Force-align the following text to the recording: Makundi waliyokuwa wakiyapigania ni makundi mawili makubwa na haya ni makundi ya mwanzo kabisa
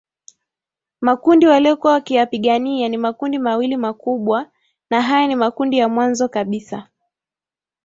Makundi 1.01 1.47
waliyokuwa 1.47 1.93
wakiyapigania 1.93 2.89
ni 2.89 2.97
makundi 2.97 3.39
mawili 3.39 3.77
makubwa 3.77 4.51
na 4.89 5.01
haya 5.01 5.27
ni 5.27 5.35
makundi 5.35 5.77
ya 5.77 5.89
mwanzo 5.89 6.29
kabisa 6.29 6.87